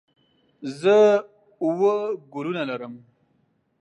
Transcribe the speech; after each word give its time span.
زه 0.79 0.97
اووه 1.63 1.93
ګلونه 2.33 2.63
لرم. 2.69 2.93